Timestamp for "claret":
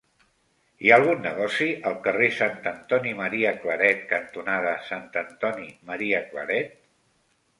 3.65-4.01, 6.33-6.73